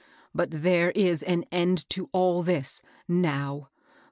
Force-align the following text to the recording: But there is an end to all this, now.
But 0.33 0.49
there 0.49 0.89
is 0.95 1.21
an 1.21 1.45
end 1.51 1.87
to 1.91 2.09
all 2.11 2.41
this, 2.41 2.81
now. 3.07 3.69